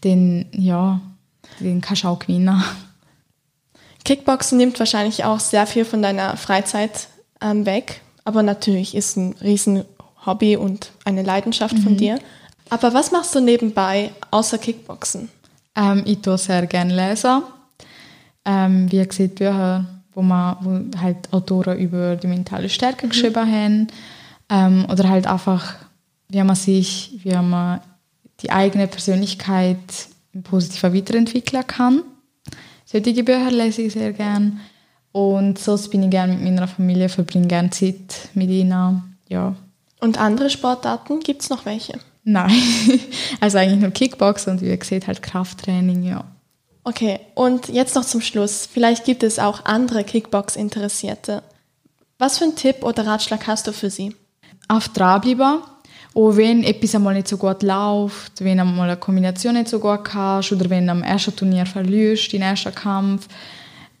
dann 0.00 0.46
ja, 0.50 1.00
dann 1.60 1.80
kannst 1.80 2.02
du 2.02 2.08
auch 2.08 2.18
gewinnen. 2.18 2.62
Kickboxen 4.04 4.58
nimmt 4.58 4.78
wahrscheinlich 4.80 5.24
auch 5.24 5.38
sehr 5.38 5.68
viel 5.68 5.84
von 5.84 6.02
deiner 6.02 6.36
Freizeit 6.36 7.06
ähm, 7.40 7.64
weg, 7.64 8.00
aber 8.24 8.42
natürlich 8.42 8.96
ist 8.96 9.16
ein 9.16 9.36
riesen 9.40 9.84
Hobby 10.26 10.56
und 10.56 10.90
eine 11.04 11.22
Leidenschaft 11.22 11.76
mhm. 11.76 11.82
von 11.82 11.96
dir. 11.96 12.18
Aber 12.70 12.92
was 12.92 13.12
machst 13.12 13.36
du 13.36 13.40
nebenbei 13.40 14.10
außer 14.32 14.58
Kickboxen? 14.58 15.28
Ähm, 15.76 16.02
ich 16.06 16.18
tue 16.22 16.38
sehr 16.38 16.66
gerne 16.66 16.94
lesen. 16.94 17.42
Ähm, 18.44 18.90
wie 18.90 19.06
gesagt, 19.06 19.36
Bücher 19.36 19.99
wo, 20.20 20.22
man, 20.22 20.56
wo 20.60 20.98
halt 21.00 21.32
Autoren 21.32 21.78
über 21.78 22.16
die 22.16 22.26
mentale 22.26 22.68
Stärke 22.68 23.06
mhm. 23.06 23.10
geschrieben 23.10 23.52
haben. 23.52 23.86
Ähm, 24.50 24.86
oder 24.90 25.08
halt 25.08 25.26
einfach, 25.26 25.76
wie 26.28 26.42
man 26.42 26.56
sich, 26.56 27.20
wie 27.22 27.34
man 27.34 27.80
die 28.40 28.50
eigene 28.50 28.86
Persönlichkeit 28.86 29.78
positiver 30.44 30.94
weiterentwickeln 30.94 31.66
kann. 31.66 32.02
Solche 32.84 33.24
Bücher 33.24 33.50
lese 33.50 33.82
ich 33.82 33.92
sehr 33.92 34.12
gern. 34.12 34.60
Und 35.12 35.58
sonst 35.58 35.88
bin 35.88 36.02
ich 36.02 36.10
gerne 36.10 36.34
mit 36.34 36.42
meiner 36.42 36.68
Familie, 36.68 37.08
verbringe 37.08 37.46
gerne 37.46 37.70
Zeit 37.70 38.28
mit 38.34 38.50
ihnen. 38.50 39.16
Ja. 39.28 39.54
Und 40.00 40.18
andere 40.18 40.50
Sportarten, 40.50 41.20
gibt 41.20 41.42
es 41.42 41.50
noch 41.50 41.64
welche? 41.66 41.98
Nein, 42.24 42.52
also 43.40 43.58
eigentlich 43.58 43.80
nur 43.80 43.90
Kickbox 43.90 44.46
und 44.46 44.60
wie 44.60 44.76
gesagt 44.76 45.06
halt 45.06 45.22
Krafttraining, 45.22 46.02
ja. 46.02 46.24
Okay, 46.82 47.20
und 47.34 47.68
jetzt 47.68 47.94
noch 47.94 48.04
zum 48.04 48.20
Schluss. 48.20 48.68
Vielleicht 48.72 49.04
gibt 49.04 49.22
es 49.22 49.38
auch 49.38 49.64
andere 49.64 50.02
Kickbox-Interessierte. 50.02 51.42
Was 52.18 52.38
für 52.38 52.44
einen 52.44 52.56
Tipp 52.56 52.82
oder 52.82 53.06
Ratschlag 53.06 53.46
hast 53.46 53.66
du 53.66 53.72
für 53.72 53.90
sie? 53.90 54.14
Auf 54.68 54.88
dranbleiben. 54.88 55.60
Und 56.12 56.36
wenn 56.36 56.64
etwas 56.64 56.94
einmal 56.94 57.14
nicht 57.14 57.28
so 57.28 57.36
gut 57.36 57.62
läuft, 57.62 58.42
wenn 58.42 58.58
einmal 58.58 58.88
eine 58.88 58.96
Kombination 58.96 59.54
nicht 59.54 59.68
so 59.68 59.78
gut 59.78 60.04
kannst 60.04 60.52
oder 60.52 60.68
wenn 60.68 60.86
du 60.86 60.92
am 60.92 61.02
ersten 61.02 61.36
Turnier 61.36 61.66
verlierst, 61.66 62.32
den 62.32 62.42
ersten 62.42 62.74
Kampf, 62.74 63.28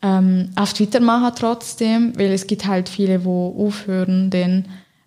ähm, 0.02 0.50
oft 0.58 0.80
weitermachen 0.80 1.34
trotzdem, 1.38 2.18
weil 2.18 2.32
es 2.32 2.46
gibt 2.46 2.66
halt 2.66 2.88
viele, 2.88 3.18
die 3.20 3.26
aufhören, 3.26 4.30
dann, 4.30 4.64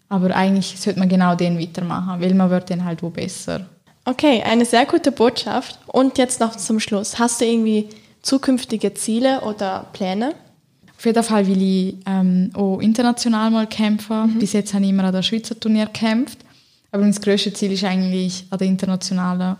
aber 0.07 0.33
eigentlich 0.35 0.79
sollte 0.79 0.99
man 0.99 1.09
genau 1.09 1.35
den 1.35 1.59
weitermachen, 1.59 2.21
weil 2.21 2.33
man 2.33 2.49
wird 2.49 2.69
dann 2.69 2.85
halt 2.85 3.03
wo 3.03 3.09
besser. 3.09 3.65
Okay, 4.05 4.43
eine 4.43 4.65
sehr 4.65 4.85
gute 4.85 5.11
Botschaft. 5.11 5.79
Und 5.87 6.17
jetzt 6.17 6.39
noch 6.39 6.55
zum 6.55 6.79
Schluss. 6.79 7.19
Hast 7.19 7.41
du 7.41 7.45
irgendwie 7.45 7.89
zukünftige 8.21 8.93
Ziele 8.93 9.41
oder 9.41 9.87
Pläne? 9.93 10.35
Auf 10.97 11.05
jeden 11.05 11.23
Fall 11.23 11.47
will 11.47 11.61
ich 11.61 11.95
ähm, 12.05 12.51
auch 12.53 12.79
international 12.79 13.51
mal 13.51 13.67
kämpfen. 13.67 14.35
Mhm. 14.35 14.39
Bis 14.39 14.53
jetzt 14.53 14.73
habe 14.73 14.83
ich 14.83 14.89
immer 14.89 15.05
an 15.05 15.13
der 15.13 15.21
Schweizer 15.21 15.59
Turnier 15.59 15.85
gekämpft. 15.85 16.39
Aber 16.91 17.03
mein 17.03 17.13
grösstes 17.13 17.55
Ziel 17.55 17.71
ist 17.71 17.83
eigentlich 17.83 18.45
an 18.49 18.59
der 18.59 18.67
internationalen 18.67 19.55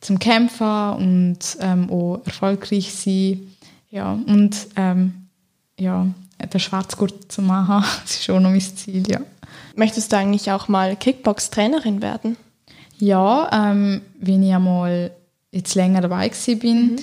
zum 0.00 0.18
Kämpfen 0.18 0.94
und 0.94 1.38
ähm, 1.60 1.90
auch 1.90 2.22
erfolgreich 2.24 2.92
sein. 2.94 3.54
Ja, 3.90 4.12
und 4.12 4.56
ähm, 4.76 5.28
ja, 5.78 6.06
den 6.52 6.60
Schwarzgurt 6.60 7.30
zu 7.30 7.42
machen, 7.42 7.84
das 8.02 8.20
ist 8.20 8.30
auch 8.30 8.40
noch 8.40 8.50
mein 8.50 8.60
Ziel, 8.60 9.02
ja. 9.10 9.20
Möchtest 9.76 10.12
du 10.12 10.16
eigentlich 10.16 10.50
auch 10.50 10.68
mal 10.68 10.96
Kickbox-Trainerin 10.96 12.02
werden? 12.02 12.36
Ja, 13.00 13.48
ähm, 13.52 14.02
wenn 14.18 14.42
ich 14.42 14.54
einmal 14.54 15.10
jetzt 15.50 15.74
länger 15.74 16.02
dabei 16.02 16.30
bin, 16.46 16.92
mhm. 16.92 16.96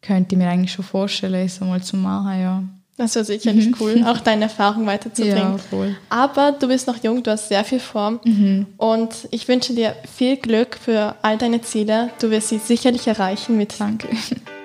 könnte 0.00 0.34
ich 0.34 0.38
mir 0.38 0.48
eigentlich 0.48 0.72
schon 0.72 0.84
vorstellen, 0.84 1.34
es 1.34 1.60
einmal 1.60 1.82
zu 1.82 1.96
machen, 1.96 2.40
ja. 2.40 2.62
Das 2.96 3.16
wäre 3.16 3.24
sicherlich 3.24 3.66
mhm. 3.66 3.76
cool, 3.80 4.04
auch 4.06 4.20
deine 4.20 4.44
Erfahrung 4.44 4.86
weiterzubringen. 4.86 5.36
Ja, 5.36 5.58
voll. 5.58 5.96
Aber 6.10 6.52
du 6.52 6.68
bist 6.68 6.86
noch 6.86 7.02
jung, 7.02 7.24
du 7.24 7.32
hast 7.32 7.48
sehr 7.48 7.64
viel 7.64 7.80
vor 7.80 8.20
mhm. 8.24 8.66
und 8.76 9.26
ich 9.32 9.48
wünsche 9.48 9.74
dir 9.74 9.96
viel 10.16 10.36
Glück 10.36 10.78
für 10.80 11.16
all 11.22 11.36
deine 11.36 11.60
Ziele. 11.60 12.10
Du 12.20 12.30
wirst 12.30 12.50
sie 12.50 12.58
sicherlich 12.58 13.08
erreichen 13.08 13.56
mit, 13.56 13.80
Danke. 13.80 14.08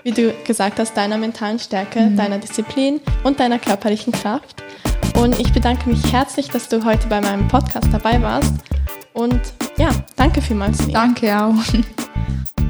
wie 0.04 0.12
du 0.12 0.32
gesagt 0.46 0.78
hast, 0.78 0.96
deiner 0.96 1.18
mentalen 1.18 1.58
Stärke, 1.58 2.02
mhm. 2.02 2.18
deiner 2.18 2.38
Disziplin 2.38 3.02
und 3.24 3.40
deiner 3.40 3.58
körperlichen 3.58 4.14
Kraft. 4.14 4.62
Und 5.20 5.40
ich 5.40 5.52
bedanke 5.52 5.90
mich 5.90 6.14
herzlich, 6.14 6.50
dass 6.50 6.70
du 6.70 6.86
heute 6.86 7.08
bei 7.08 7.20
meinem 7.22 7.48
Podcast 7.48 7.88
dabei 7.92 8.22
warst 8.22 8.54
und 9.20 9.42
ja, 9.78 9.90
danke 10.16 10.42
vielmals. 10.42 10.78
Danke 10.88 11.38
auch. 11.38 11.54